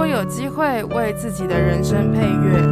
[0.00, 2.66] 果有机会为自己的人生配乐，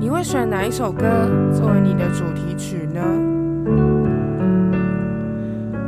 [0.00, 1.04] 你会选哪一首歌
[1.52, 3.02] 作为你的主题曲呢？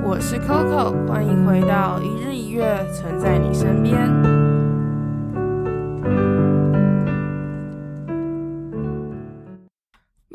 [0.05, 2.63] 我是 Coco，欢迎回到一日一月，
[2.93, 4.46] 存在你身边。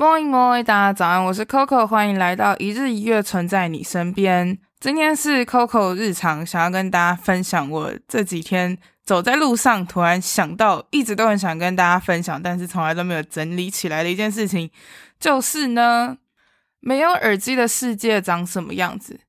[0.01, 4.57] Morning Morning，大家早安，我是 Coco，欢迎来到一日一月，存在你身边。
[4.79, 8.75] 今天是 Coco 日常，想要跟大家分享我这几天。
[9.03, 14.71] 走在路上，突然想到，一直都很想跟大家分享，但是从来都没有整理起来的一件事情，
[15.19, 16.17] 就是呢，
[16.79, 19.19] 没有耳机的世界长什么样子？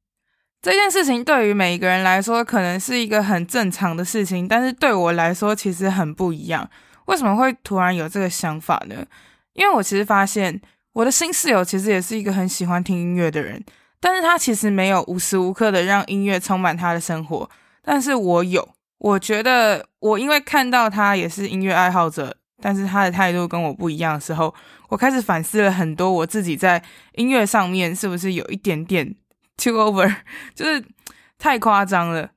[0.62, 6.66] 这件事情对于每一个人来说，可能是一个很正常的事情，但是对我来说，其实很不一样。
[7.04, 9.04] 为什么会突然有这个想法呢？
[9.54, 10.60] 因为我其实发现，
[10.92, 13.62] 我的新室友其实也是一个很喜欢听音乐的人，
[14.00, 17.48] 但是他其实没有无时无刻的让音乐充满他的生活，
[17.82, 18.68] 但是我有。
[18.98, 24.54] 我觉得我因为看到他也是音乐爱好者，但是他的态度跟我不一样的时候，
[24.88, 26.80] 我开始反思了很多我自己在
[27.14, 29.12] 音乐上面是不是有一点点
[29.56, 30.14] too over，
[30.54, 30.84] 就是
[31.36, 32.30] 太夸张了。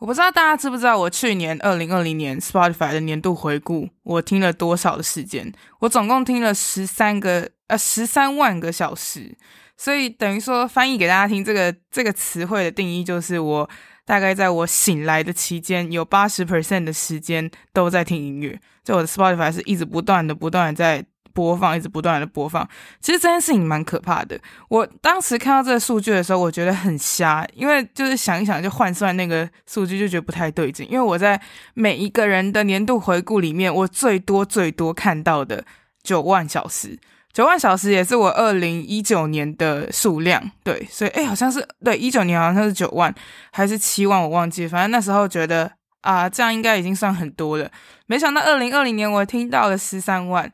[0.00, 5.52] 我不知道大家知不知道，我去年二零二零年 Spotify 的年度回顾，我听了多少的时间？
[5.80, 9.36] 我总共听了十三个呃十三万个小时，
[9.76, 13.70] 所以等于说翻译给大家听，这个这个词汇的定义就是我。
[14.06, 22.68] 大概在我醒来的期间，有八十 percent 的时间都在听音乐，就我的 Spotify 是一直不断的、不断的在播放，一直不断的播放。
[23.00, 24.38] 其实这件事情蛮可怕的。
[24.68, 30.86] 我当时看到这个数据的时候，我觉得很瞎，因为就是想一想就换算那个数据，就觉得不太对劲。
[30.90, 31.40] 因为我在
[31.74, 35.64] 每一个人的年度回顾里面，我最多最多看到的
[36.02, 36.98] 九万小时。
[37.32, 43.14] 九万小时也是我二零一九年的数量，对，所以诶，好像是对一九年好像是九万
[43.52, 47.70] 还是七万，我忘记，反正那时候觉得啊，这样应该已经算很多了。
[48.06, 50.50] 没想到二零二零年我听到了十三万，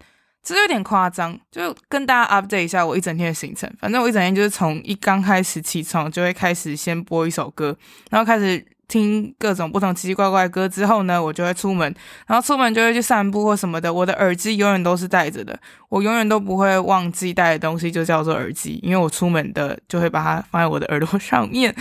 [0.55, 1.39] 这有点夸张。
[1.50, 7.77] 就跟大家 update 一下我一整天的行程，反正我一整天就是从一刚开始起床就会开始先播一首歌，
[8.11, 8.64] 然后开始。
[8.89, 11.92] 听各种不同奇奇怪怪的歌之后呢，我就会出门，
[12.24, 13.92] 然后出门就会去散步或什么的。
[13.92, 15.58] 我的耳机永远都是带着的，
[15.89, 21.74] 我永远都不会忘记带的东西就叫做耳机，因为我出门的就会把它放在我的耳朵上面。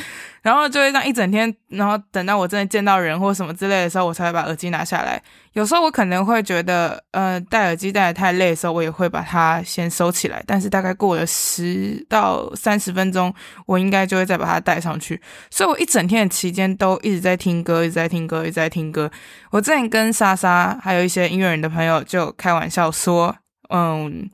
[0.45, 5.19] 然后就会这样一整天，然后等到我真的见到人或什么之类的时候，我才会把耳机拿下来。
[5.53, 10.43] 有时候我可能会觉得，呃，戴耳机戴得太累的时候，我也会把它先收起来。
[10.45, 13.33] 但是大概过了十到三十分钟，
[13.65, 15.19] 我应该就会再把它戴上去。
[15.49, 19.09] 所以我一整天的期间都一直在听歌，一直在听歌，一直在听歌。
[19.49, 23.35] 我之前跟莎莎还有一些音乐人的朋友就开玩笑说，
[23.69, 24.29] 嗯。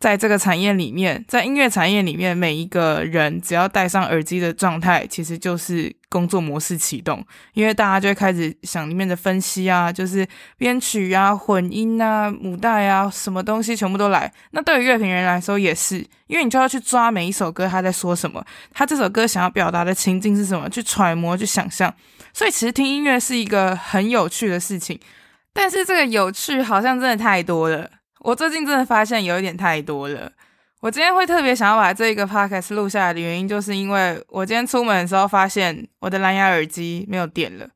[0.00, 10.24] 在这个产业里面，在音乐产业里面，每一个人只要戴上耳机的状态，其实就是工作模式启动，因为大家就会开始想里面的分析啊，就是
[10.56, 14.32] 编曲啊、混音啊、母带啊，什么东西全部都来。
[14.52, 15.96] 那对于乐评人来说也是，
[16.28, 21.92] 因为你就要去抓每一首歌他在说什么，他这首歌想要表达的情境是什么，去揣摩、去想象。
[22.32, 24.96] 所以其实听音乐是一个很有趣的事情，
[25.52, 27.90] 但是这个有趣好像真的太多了。
[28.20, 30.30] 我最近真的发现有一点太多了。
[30.80, 37.68] 我今天会特别想要把这个 podcast 录下来的原因，就是因为我今天出门的时候发现我的蓝牙耳机没有电了。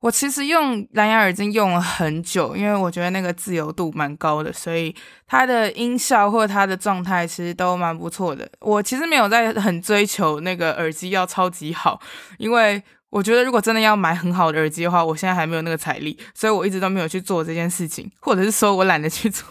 [0.00, 4.94] 我其实用蓝牙耳机用了很久，因为我觉得那个自由度蛮高的，所以
[5.26, 8.48] 它的音效或它的状态其实都蛮不错的。
[8.60, 12.00] 我其实没有在很追求那个耳机要超级好，
[12.38, 12.80] 因为
[13.10, 19.44] 我觉得如果真的要买很好的耳机的话，我现在还没有那个财力，所以我一直都没有去做这件事情，或者是说我懒得去做。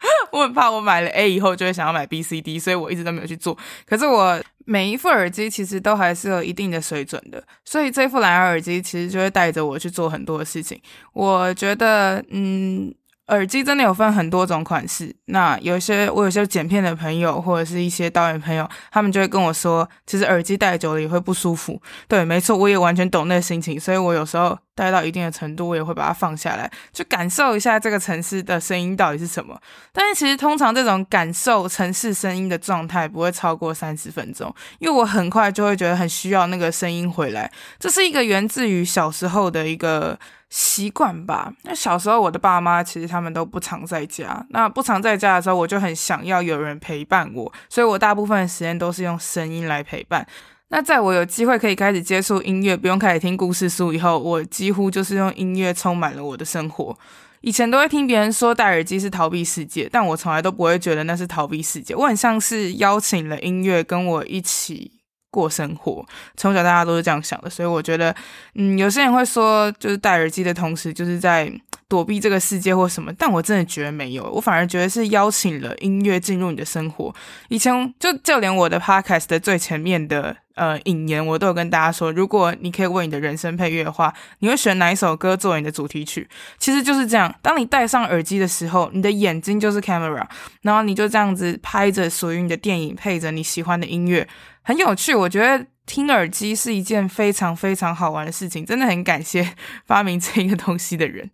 [0.32, 3.56] 我很怕我买了 A 以后就会想要买 B、C、D，所以我一直都没有去做。
[3.86, 10.80] 可是我每一副耳机其实都还是有一定的水准的，所以这副蓝牙耳机其实就会带着我去做很多的事情。
[11.12, 12.94] 我觉得，嗯。
[13.28, 21.82] 耳机真的有分很多种款式，那有些我有些剪片的朋友或者是一些导演朋友，他们就会跟我说，其实耳机戴久了也会不舒服。
[22.06, 29.60] 对，没错，我也完全懂那心情，所以我有时候戴到一定的程度，我也会把它放下来，去感受一下这个城市的声音到底是什么。
[29.92, 37.50] 但是其实通常这种感受城市声音的状态不会超过三十分钟，因为我很快就会觉得很需要那个声音回来。
[37.80, 40.16] 这是一个源自于小时候的一个。
[40.48, 41.52] 习惯吧。
[41.62, 50.26] 那小时候我的爸妈其实他们都不常在家，那不常在家的时候，我就很想要有人陪伴我，所以我大部分的时间都是用声音来陪伴。
[50.68, 56.98] 那在我有机会可以开始接触音乐，不用开始听故事书以后，我几乎就是用音乐充满了我的生活。
[57.42, 64.90] 以前都会听别人说戴耳机是逃避世界，但我从来都不会觉得那是逃避世界，我很像是邀请了音乐跟我一起。
[65.30, 66.04] 过生活，
[66.36, 68.14] 从小大家都是这样想的，所以我觉得，
[68.54, 71.52] 嗯，有些人会说，就是戴耳机的同时，就是在
[71.88, 77.14] 躲避这个世界或什么，但我真的觉得没有，我反而觉得是邀请了音乐进入你的生活。
[77.48, 86.28] 以前就就连我的 podcast 的最前面的呃引言，我都有跟大家说，如果你可以为你的人生配乐的话，你会选哪一首歌作为你的主题曲？
[86.58, 90.26] 其实就是这样，当你戴上耳机的时候，你的眼睛就是 camera，
[90.62, 94.26] 然后你就这样子拍着属于你的电影，配着你喜欢的音乐，
[94.66, 95.14] 很有趣。
[95.14, 95.64] 我觉得。
[95.86, 99.54] 听耳机是一件非常非常好玩的事情，真的很感谢
[99.86, 101.30] 发明这一个东西的人。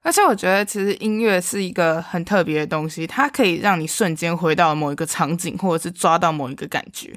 [0.00, 7.12] 而且我觉得，其实音乐是一个很特别的东西，它可以让你瞬间回到某一个场景，或者是抓到某一个感觉。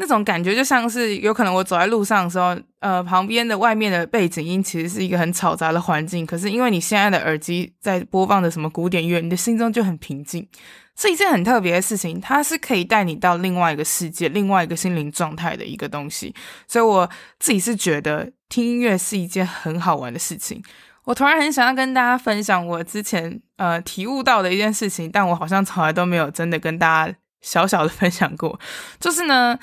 [0.00, 10.48] 那种感觉就像是有可能我走在路上的时候，呃，旁边的外面的背景音其实是一个很嘈杂的环境，可是因为你现在的耳机在播放的什么古典乐，你的心中就很平静。
[10.96, 16.34] 是一件很特别的事情，它是可以带你到另外一个世界、另外一个心灵状态的一个东西。
[16.66, 17.08] 所以我
[17.38, 20.62] 自己是觉得听音乐是一件很好玩的事情。
[21.04, 28.58] 我突然很想要跟大家分享我之前呃体悟到的一件事情，但我好像从来都没有真的跟大家小小的分享过。
[28.98, 29.58] 就是呢。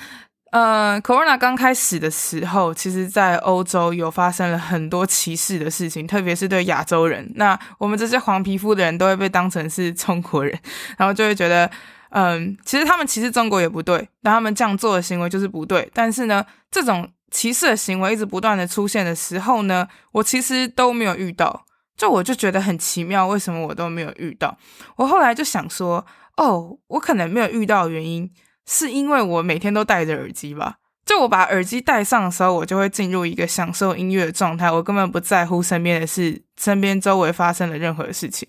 [0.50, 7.30] 呃，Corona 刚开始的时候，其实，在欧洲有发生了很多歧视的事情，特别是对亚洲人。
[7.34, 10.58] 那我们这些黄皮肤的人都会被当成是中国人，
[10.96, 11.70] 然后就会觉得，
[12.10, 15.90] 嗯，其实他们歧视中国也不对，那他们这样做的行为就是不对。
[15.92, 24.56] 但是呢，这种歧视的行为一直不断的出现的时候呢，我其实都没有遇到，就我就觉得很奇妙，为什么我都没有遇到？
[24.96, 26.06] 我后来就想说，
[26.38, 28.30] 哦，我可能没有遇到原因。
[28.68, 30.76] 是因为我每天都戴着耳机吧？
[31.06, 38.46] 就我把耳机戴上的时候，我就会进入一个享受音乐的状态，我根本不在乎身边的事，身边周围发生的任何事情。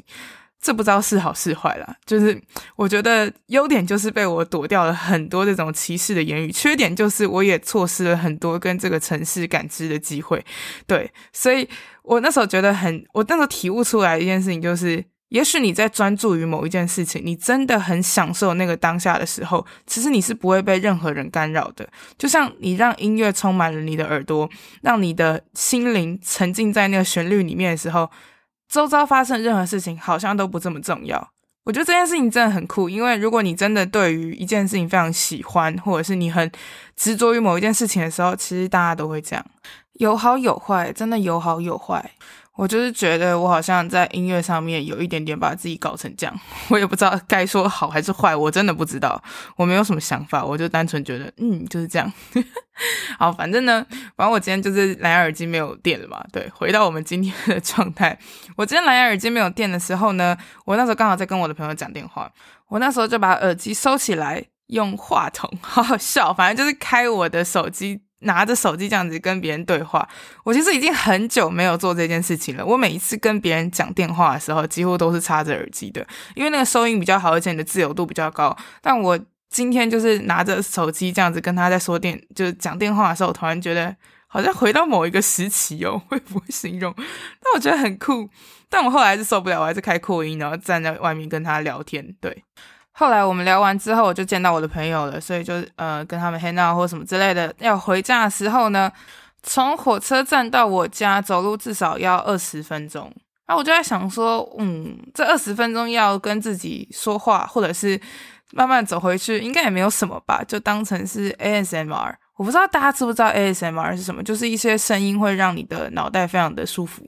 [0.60, 1.96] 这不知道是好是坏啦。
[2.06, 2.38] 就是
[2.76, 10.44] 我觉得优点就是被我躲掉了很多这种歧视的言语，缺点就是我也错失了很多跟这个城市感知的机会。
[10.86, 11.66] 对，所以
[12.04, 15.02] 我那时候觉得很，我那时候体悟出来一件事情就是。
[15.30, 21.88] 也许你在专注于某一件事情，你真的很享受那个当下的时候，其实你是不会被任何人干扰的。
[22.18, 24.50] 就像你让音乐充满了你的耳朵，
[24.82, 28.10] 让你的心灵沉浸在那个旋律里面的时候，
[28.68, 31.32] 周遭发生任何事情好像都不这么重要。
[31.66, 36.52] 我觉得这件事情真的很酷，因为如果你真的对于一件事情非常喜欢，或者是你很
[36.96, 39.46] 执着于某一件事情的时候，其实大家都会这样，
[39.94, 42.14] 有好有坏，真的有好有坏。
[42.60, 49.24] 我就是觉得我好像在音乐上面有一点点把自己搞成这样，我也不知道该说好还是坏，我真的不知道，
[49.56, 52.12] 我没有什么想法，我就单纯觉得，嗯，就是这样。
[53.18, 53.86] 好，反正呢，
[54.18, 56.22] 反正我今天就是蓝牙耳机没有电了嘛。
[56.34, 58.20] 对，回到我们今天的状态，
[58.58, 62.30] 我今天蓝牙耳机没有电的时候呢，我那时候刚好在跟我的朋友讲电话，
[62.68, 68.02] 我那时候就把耳机收起来，用话筒，好好笑，反正就是开我的手机。
[68.20, 70.08] 拿着手机这样子跟别人对话，
[70.44, 72.66] 我其实已经很久没有做这件事情了。
[72.66, 76.06] 我每一次跟别人讲电话的时候，几乎都是插着耳机的，
[76.36, 78.56] 因为那个收音比较好，而且你的自由度比较高。
[78.82, 79.18] 但我
[79.50, 83.96] 今天就是拿着手机这样子跟他在说电，就是讲电话的时候，我突然觉得
[84.28, 86.94] 好像回到某一个时期哦，会不会形容？
[87.42, 88.30] 但我觉得很酷。
[88.70, 92.16] 但我后来还是受不了，我还是开扩音，然后站在外面跟他聊天。
[92.22, 92.44] 对。
[93.00, 97.56] 后来我们聊完之后，我就见到我的朋友了，所以就呃跟他们 hang out 或什么之类的。
[97.60, 98.92] 要回家的时候呢，
[99.42, 103.10] 从火车站到我家走路至少要二十分钟。
[103.48, 107.98] 那我就在想说，嗯，这二十分钟要跟自己说话，或者是
[108.52, 112.14] 慢慢走回去，应该也没有什么吧，就当成是 ASMR。
[112.36, 117.08] 我不知道大家知不知道 ASMR 是什么，就是一些声音会让你的脑袋非常的舒服。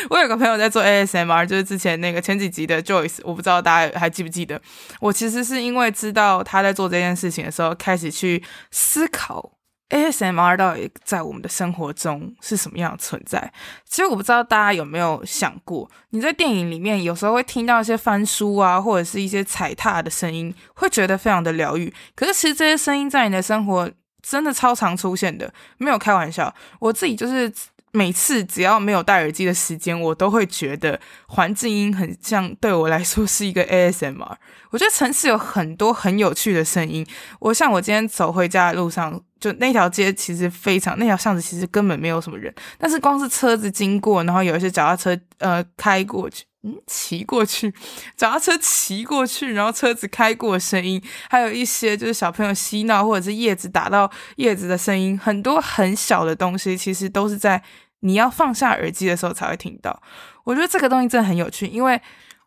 [0.08, 4.60] 我有个朋友在做 ASMR，就是之前那个前几集的 Joyce，我不知道大家还记不记得。
[5.00, 9.52] 我其实是因为知道他在做这件事情的时候，开始去思考
[9.90, 13.52] ASMR 到底在我们的生活中是什么样的存在。
[13.84, 21.92] 其实我不知道大家有没有想过，你在电影里面有时候会听到一些翻书啊，或者是一些踩踏的声音，会觉得非常的疗愈。
[22.14, 23.90] 可是其实这些声音在你的生活
[24.22, 26.54] 真的超常出现的，没有开玩笑。
[26.78, 27.52] 我自己就是。
[27.92, 34.36] 每次只要没有戴耳机的时间，我都会觉得环境音很像，对我来说是一个 ASMR。
[34.70, 37.04] 我觉得城市有很多很有趣的声音。
[37.40, 47.72] 我像我今天走回家的路上，就那条街其实非常，那条巷子其实根本没有什么人，但是光是车子经过，然后有一些脚踏车呃开过去，嗯，骑过去，
[48.16, 57.62] 脚踏车骑过去，然后车子开过的声音，还有一些就是小朋友嬉闹或者是叶子打到叶子的声音，很多很小的东西，其实都是在
[58.00, 60.02] 你要放下耳机的时候才会听到。
[60.44, 62.00] 我觉得这个东西真的很有趣，因为。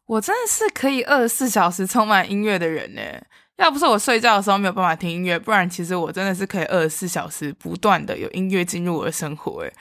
[0.06, 3.02] 我真的是可以二十四小时充满音乐的人呢。
[3.56, 9.62] 要不是我睡觉的时候没有办法听音乐，不然其实我真的是可以二十四小时不断的有音乐进入我的生活。
[9.62, 9.74] 诶，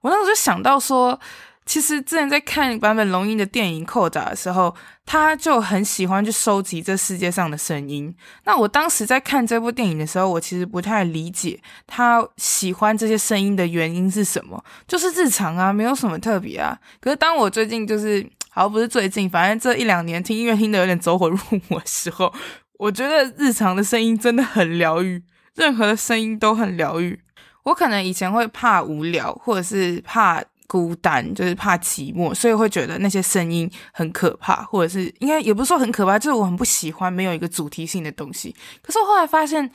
[0.00, 1.18] 我那时候就想到说，
[1.66, 4.74] 其实之前在看版本龙一的电影《扣打》的时候，
[5.06, 8.14] 他就很喜欢去收集这世界上的声音。
[8.44, 16.78] 那我当时在看这部电影的时候，我其实不太理解他喜欢这些声音的原因是什么，就是日常啊，没有什么特别啊。
[17.00, 22.30] 可是当我最近就是，好，不是最近，反正这一两年听音乐听得有点走火入魔的时候，
[22.78, 25.22] 我觉得日常的声音真的很疗愈，
[25.54, 27.18] 任何的声音都很疗愈。
[27.62, 30.42] 我可能以前会怕无聊，或者是怕。
[30.74, 38.52] 孤单就是怕寂寞，所以会觉得那些声音很可怕，或者是应该也不是说很可怕，就是我很不喜欢没有一个主题性的东西。
[38.82, 39.70] 可是我后来发现，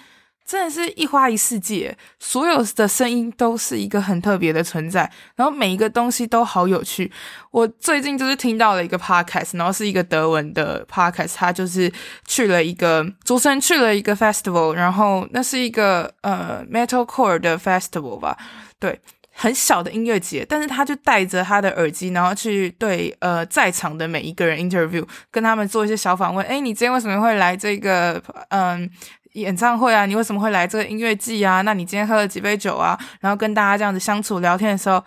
[0.45, 7.09] 真的是一花一世界，所有的声音都是一个很特别的存在，然后每一个东西都好有趣。
[7.51, 11.89] 我最近就是听到了一个 podcast，然后是一个德文的 podcast，他就是
[12.27, 18.37] 去了一个主持人去了一个 festival，然后那是一个呃 metalcore 的 festival 吧，
[18.77, 18.99] 对。
[19.41, 26.45] 很小的音乐节，但是他就戴着他的耳机，然后去对呃在场的每一个人 interview，跟他们做一些小访问。
[26.45, 28.89] 诶，你今天为什么会来这个嗯
[29.35, 30.05] 演唱会啊？
[30.05, 31.61] 你为什么会来这个音乐季啊？
[31.61, 32.99] 那你今天喝了几杯酒啊？
[33.21, 35.01] 然后跟大家这样子相处聊天的时候，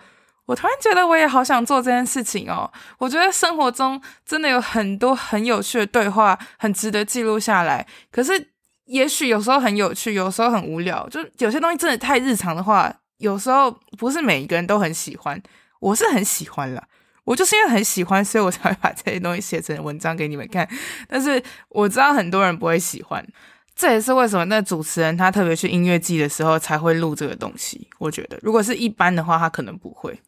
[0.47, 2.67] 我突然觉得我也好想做这件事情哦。
[2.97, 7.85] 我觉得生活中真的有很多很有趣的对话，很值得记录下来。
[8.11, 8.47] 可是
[8.85, 12.91] 也许有时候很有趣，有时候很无聊，就有些东西真的太日常的话。
[13.23, 15.41] 有时候不是每一个人都很喜欢，
[15.79, 16.85] 我是很喜欢啦。
[17.23, 20.67] 我就是因为很喜欢，所以我才会把这些东西写成文章给你们看。
[21.07, 23.25] 但是我知道很多人不会喜欢，
[23.73, 27.87] 这也是为什么那主持人他特别去音乐季的时候才会录这个东西。
[27.97, 30.19] 我觉得如果是一般的话，他可能不会。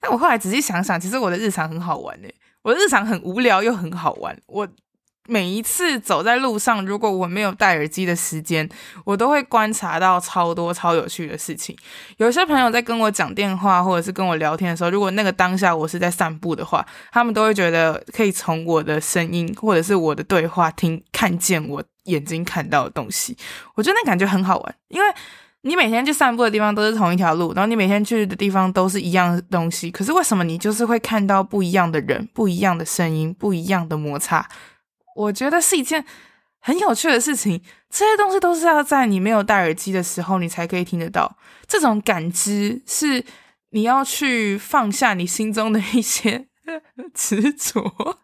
[0.00, 4.36] 但我后来仔细想想，其实我的日常很好玩诶，我的日常很无聊又很好玩。
[4.46, 4.66] 我。
[5.28, 8.68] 每一次走在路上，如果我没有戴耳机的时间，
[9.04, 11.76] 我都会观察到超多超有趣的事情。
[12.16, 23.36] 有些朋友在跟我讲电话，或者是跟我聊天的时候，如果那个当下我是在散步的话，他们都会觉得可以从我的声音或者是我的对话听看见我眼睛看到的东西。
[23.76, 25.06] 我觉得那感觉很好玩，因为
[25.60, 34.48] 你每天去散步的地方都是同一条路，然后你每天去的地方都是一样东西，可是为什么你就是会看到不一样的人、不一样的声音、不一样的摩擦？
[35.14, 36.04] 我觉得是一件
[36.60, 41.36] 很有趣的事情，这些东西都是要在你没有戴耳机的时候，你才可以听得到。
[41.66, 43.24] 这种感知是
[43.70, 46.46] 你要去放下你心中的一些
[47.12, 48.18] 执着，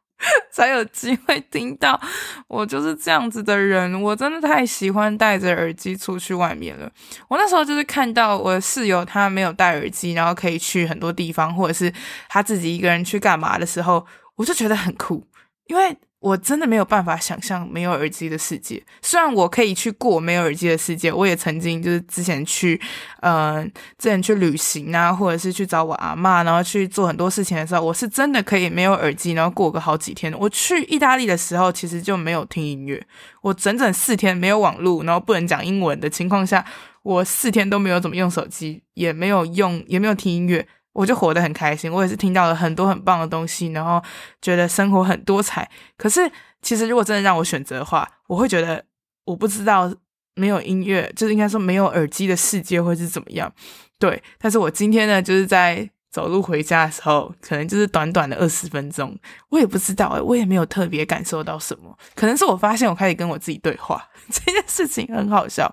[0.52, 2.00] 才有机会听到。
[2.46, 6.90] 我就是这样子的人，我真的太喜欢戴着耳机出去外面了。
[7.28, 11.92] 我那时候就是看到我室友他没有戴耳机，然后可以去很多地方，或者是
[12.28, 15.26] 他自己一个人去干嘛的时候，我就觉得很酷，
[15.66, 15.96] 因为。
[16.20, 18.82] 我真的没有办法想象没有耳机的世界。
[19.02, 22.80] 虽然我可以去过没有耳机的世界，我也曾经就是之前去，
[23.20, 23.64] 嗯、呃，
[23.96, 30.36] 之前去旅行啊，或者是去找我阿嬷，然后去做很多事情的时候，我是真的可以没有耳机，然后过个好几天。
[30.38, 33.00] 我去意大利的时候，其实就没有听音乐，
[33.42, 36.64] 我整整四天没有网络，然后不能讲英文的情况下，
[37.04, 40.66] 我四天都没有怎么用手机，也没有用，也没有听音乐。
[40.98, 44.02] 我就活得很开心，我也是听到了很多很棒的东西，然后
[44.42, 45.70] 觉得生活很多彩。
[45.96, 46.28] 可是，
[46.60, 48.84] 其实如果真的让我选择的话，我会觉得
[49.24, 49.88] 我不知道
[50.34, 53.52] 没有音乐，就是应该说没有耳机的世界会是怎么样。
[53.96, 59.16] 对，但是我今天呢，就是在走路回家的时候，可能就是短短的二十分钟，
[59.50, 61.96] 我也不知道，我也没有特别感受到什么。
[62.16, 65.72] 可能是我发现我开始跟我自己对话， 这件事情很好笑。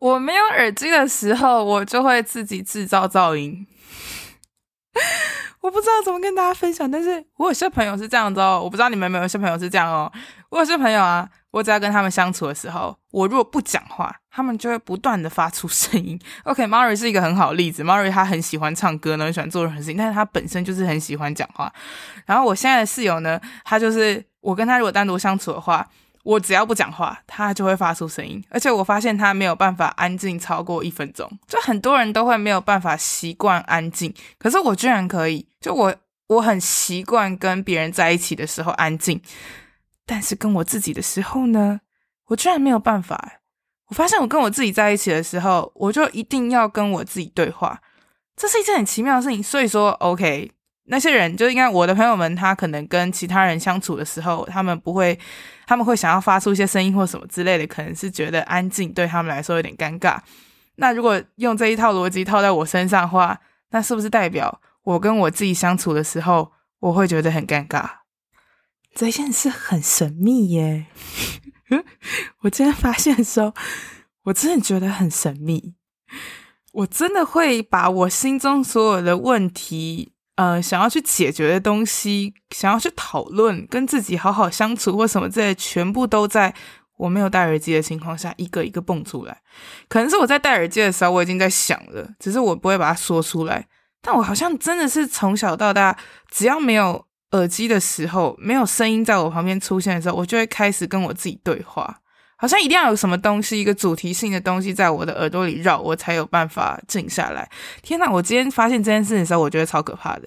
[0.00, 3.66] 我没有耳机的时候，我就会自己制造噪音。
[5.60, 10.10] 我不知道怎么跟大家分享，但是我有些朋友是这样子哦，我不知道你们有没有些朋友是这样哦。
[10.48, 16.18] 我有些朋友啊，我只要跟他们相处的时候，我如果不讲话，他们就会不断的发出声音。
[16.44, 21.72] OK，Mary 是一个很好的例子，Mary 他很喜欢唱歌呢，很喜欢做任何事情，但是他本身就是很喜欢讲话。
[22.26, 25.86] 然后我现在的室友呢，他就是我跟他如果单独相处的话。
[26.22, 31.30] 我只要不讲话，他就会发出声音，而且我发现他没有办法安静超过一分钟。
[31.48, 35.46] 就很多人都会没有办法习惯安静，可是我居然可以。
[35.60, 35.94] 就我
[36.28, 39.20] 我很习惯跟别人在一起的时候安静，
[40.04, 41.80] 但是跟我自己的时候呢，
[42.26, 43.40] 我居然没有办法。
[43.88, 47.80] 我发现我跟我自己在一起的时候，我就一定要跟我自己对话，
[48.36, 49.42] 这是一件很奇妙的事情。
[49.42, 50.52] 所以说，OK。
[50.90, 55.16] 那些人就应该我的朋友们，他可能跟其他人相处的时候，他们不会，
[55.64, 60.18] 他们会想要发出一些声音或什么之类的，可能是觉得安静对他们来说有点尴尬。
[60.74, 63.38] 那如果用这一套逻辑套在我身上的话，
[63.70, 67.88] 那是不是代表我跟我自己相处的时候，我会觉得很尴尬？
[68.92, 70.86] 这件事很神秘耶！
[72.40, 73.54] 我今天发现的时候，
[74.24, 75.76] 我真的觉得很神秘。
[76.72, 80.12] 我真的会把我心中所有的问题。
[80.40, 86.54] 呃想要去解决的东西，想要去讨论，跟自己好好相处或什么之类，全部都在
[86.96, 89.42] 我没有戴耳机的情况下，一个一个蹦出来。
[89.86, 93.66] 可能是我在戴耳机的时候，我已经在想了，只是我不会把它说出来。
[94.00, 95.94] 但我好像真的是从小到大，
[96.30, 101.99] 只要没有耳机的时候，没有声音在我旁边出现的时候，我就会开始跟我自己对话。
[102.40, 107.46] 好像一定要有什么东西，一个主题性的东西在我的耳朵里绕，我才有办法静下来。
[107.82, 108.10] 天哪！
[108.10, 110.22] 我今天发现这件事情的时候，我觉得超可怕的。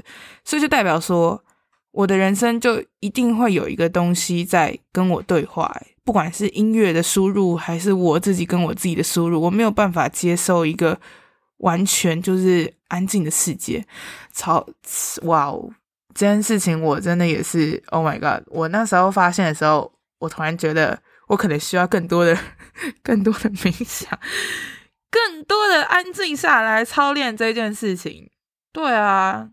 [0.46, 1.44] 所以就代表说，
[1.92, 10.96] 我的人生就一定会有一个东西在跟我对话，不管是音乐的输入，还是我自己跟我自己的输入，我没有办法接受一个
[11.58, 13.84] 完全就是安静的世界。
[14.32, 14.64] 超
[15.24, 15.68] 哇哦！
[16.14, 18.44] 这件事情我真的也是，Oh my God！
[18.52, 21.00] 我那时候发现的时候，我突然觉得。
[21.28, 22.38] 我可能需要更多的、
[23.02, 24.20] 更多的冥想，
[25.10, 28.30] 更多的安静下来操练这件事情。
[28.72, 29.50] 对啊，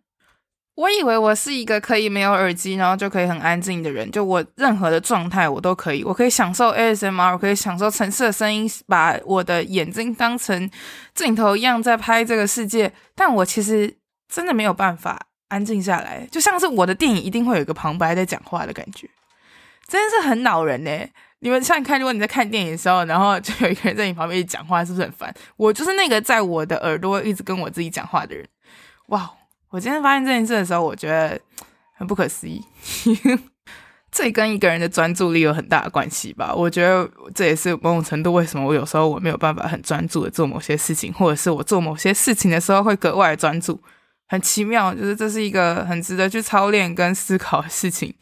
[0.75, 4.11] 我以为我是一个可以没有耳机，然后就可以很安静的人。
[4.11, 10.71] 就我任何的状态，我都可以，我可以享受 ASMR，我可以享受城市的声音，把我的眼睛当成
[11.15, 12.91] 镜头一样在拍这个世界。
[13.15, 13.95] 但我其实
[14.33, 19.07] 真的没有办法安静下来，就像是我的电影一定会有一个旁白在讲话的感觉，
[19.87, 20.91] 真的是很恼人呢、
[21.41, 25.35] 你们想看，如果你在看电影的时候，然后就有一个人在你旁边讲话，是不是很烦？
[25.57, 28.47] 我就是那个在我的耳朵一直跟我自己讲话的人。
[29.09, 29.31] 哇！
[29.71, 31.41] 我今天发现这件事的时候，我觉得
[31.97, 32.61] 很不可思议。
[34.11, 36.53] 这跟一个人的专注力有很大的关系吧？
[36.53, 43.81] 我觉得这也是某种程度为什么我有时候我没有办法很专注的做某些事情，或者是我做某些事情的时候会格外专注。
[44.27, 48.13] 很奇妙，就是这是一个很值得去操练跟思考的事情。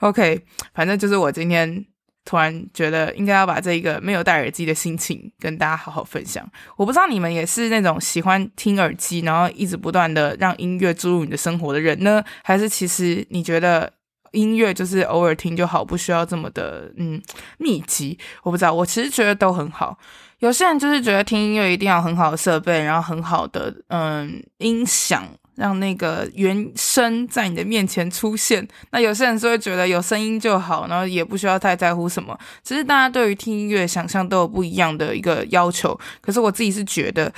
[0.00, 1.84] OK，反正就是我今天。
[2.26, 6.46] 突然觉得应该要把这一个没有戴耳机的心情跟大家好好分享。
[6.76, 12.22] 我不知道你们也是那种喜欢听耳机，然后一直不断的让音乐注入你的生活的人呢？
[12.42, 13.90] 还是其实你觉得
[14.32, 17.22] 音乐就是偶尔听就好，不需要这么的嗯
[17.58, 18.18] 密集？
[18.42, 19.96] 我不知道，我其实觉得都很好。
[20.40, 25.24] 有些人就是觉得听音乐一定要很好的设备，然后很好的嗯音响。
[25.56, 28.66] 让那个原声在你的面前出现。
[28.90, 32.38] 那有些人是会觉得有声音就好，然后也不需要太在乎什么。
[32.62, 35.98] 其实大家对于听音乐想象都有不一样的一个要求。
[36.20, 37.32] 可是我自己是觉得，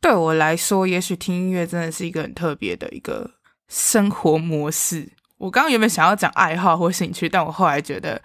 [0.00, 3.30] 对我来说，也许听音乐真的是一个很特别的一个
[3.68, 5.08] 生活模式。
[5.38, 8.20] 我刚刚原本想要讲爱好或兴趣，但我后来觉得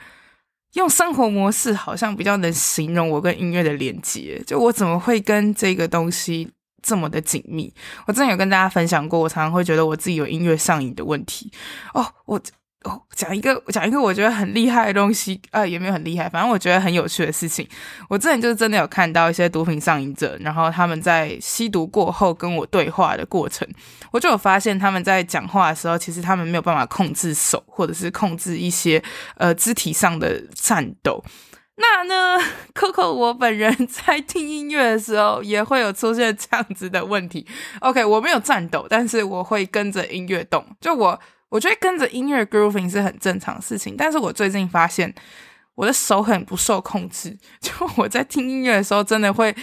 [0.74, 4.40] 用生活模式好像比较能形容我跟音乐的连接。
[4.46, 7.74] 就我怎么会跟这个东西这么的紧密，
[8.06, 11.52] 我之前有跟大家分享过，我常常会觉得我自己有音乐上瘾的问题
[11.94, 12.06] 哦。
[12.26, 12.40] 我
[12.84, 17.68] 哦讲一个讲一个我觉得很厉害的东西啊，也没有很厉害，反正我觉得很有趣的事情。
[18.08, 23.68] 我之前就是真的有看到一些毒品上瘾者，然后他们在吸毒过后跟我对话的过程，
[24.12, 29.04] 我就有发现他们在讲话的时候，其实他们没有办法控制手，或者是控制一些
[29.36, 31.22] 呃肢体上的颤抖。
[31.80, 37.46] 那呢，Coco，我本人在听音乐的时候也会有出现这样子的问题。
[37.82, 40.66] OK，我没有颤抖，但是我会跟着音乐动。
[40.82, 43.96] 就我，我觉得跟着音乐 grooving 是很正常的事情。
[43.96, 45.14] 但是我最近发现，
[45.76, 47.38] 我的手很不受控制。
[47.62, 49.56] 就我在听音乐的时候，真的会，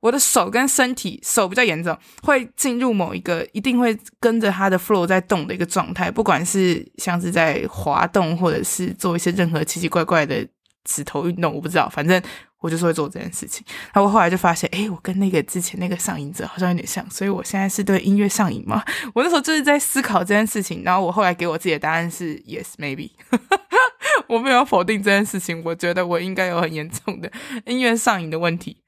[0.00, 6.10] 我的手跟身体，手比较严重，会进入某一个一定会跟着它的 flow 在动的一个状态。
[6.10, 10.44] 不管是像是在滑动，或者是做一些任何奇奇怪怪的。
[10.84, 12.22] 指头运动，我不知道，反正
[12.60, 13.64] 我就是会做这件事情。
[13.92, 18.82] 然后我后来就发现，诶，我跟那个之前那个上瘾者好像有点像，所以我现在是对音乐上瘾吗？
[19.14, 23.10] 我那时候就是在思考这件事情，然后我后来给我自己的答案是 yes maybe。
[24.28, 27.30] 我没有否定这件事情，我觉得我应该有很严重的
[27.66, 28.83] 音乐上瘾的问题。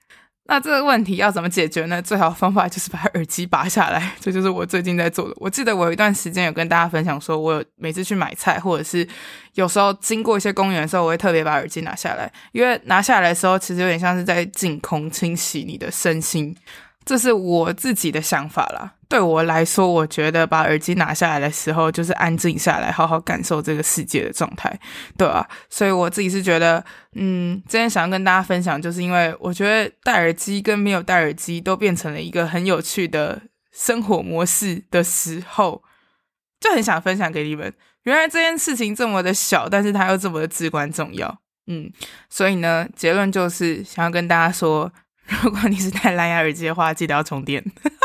[0.48, 2.00] 那这个问题要怎么解决呢？
[2.00, 5.34] 最好方法就是把耳机拔下来， 这就是我最近在做的。
[5.38, 9.06] 我记得我有一段时间有跟大家分享说，我每次去买菜，或者是
[9.54, 16.56] 有时候经过一些公园的时候，我会特别把耳机拿下来，因为拿下来的时候，其实有点像是在净空清洗你的身心。
[17.04, 18.92] 这是我自己的想法啦。
[19.08, 24.76] 对我来说，我觉得把耳机拿下来的时候，就是安静下来，好好感受这个世界的状态，
[25.16, 33.40] 对啊，所以我自己是觉得，嗯，今天想要跟大家分享，就是因为我觉得戴耳机跟没有戴耳机都变成了一个很有趣的
[33.72, 35.82] 生活模式的时候，
[36.58, 37.72] 就很想分享给你们。
[38.02, 41.38] 原来这件事情这么的小，但是它又这么的至关重要。
[41.68, 41.90] 嗯，
[42.28, 44.92] 所以呢，结论就是想要跟大家说。
[45.42, 47.60] 如果你是戴蓝牙耳机的话，记得要充电。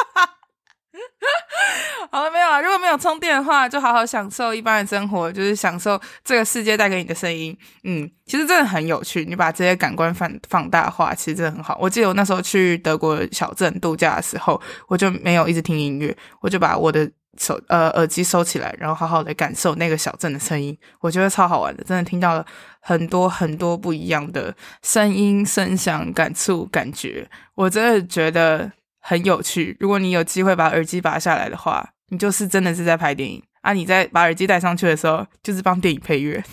[2.12, 2.60] 好了没有啊？
[2.60, 7.58] 如果没有充电的话，就好好享受一般的生活，就是享受这个世界带给你的声音。
[7.86, 9.24] 嗯，其实真的很有趣。
[9.24, 11.78] 你把这些感官放放大化，其实真的很好。
[11.80, 20.78] 我记得我那时候去德国小镇度假的时候，我就没有一直听音乐，我就把我的手呃耳机收起来，然后好好的感受那个小镇的声音。
[21.00, 22.45] 我觉得超好玩的，真的听到了
[22.82, 27.26] 很多很多不一样的声音、声响、感触、感觉。
[27.56, 28.69] 我真的觉得
[29.00, 29.78] 很有趣。
[29.80, 33.71] 如果你有机会把耳机拔下来的话，你就是真的是在拍电影啊！
[33.71, 36.43] 你在把耳机戴上去的时候，就是帮电影配乐。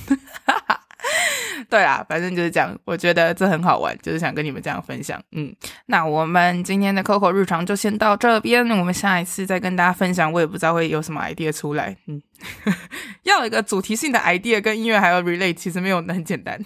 [1.68, 2.78] 对啊，反正就是这样。
[2.84, 5.20] 我觉得这很好玩，就是想跟你们这样分享。
[5.32, 5.54] 嗯，
[5.86, 10.32] 那我们今天的 Coco 日常就先到这边，我们下一次再跟大家分享。
[10.32, 11.96] 我也不知道会有什么 idea 出来。
[12.06, 12.22] 嗯，
[13.24, 16.58] 要有一个主题性的 idea 跟音乐还有 relate，其实没有很简单。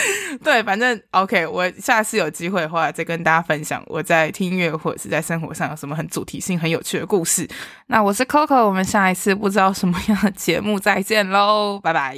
[0.44, 7.48] 对，反正 OK，我下次有机会的话再跟大家分享我在听音乐或者是在生活上有什么很主题性、很有趣的故事。
[7.86, 12.16] 那我是 Coco，我们下一次不知道什么样的节目再见喽，拜拜。